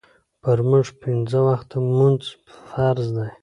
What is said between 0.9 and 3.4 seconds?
پينځۀ وخته مونځ فرض دے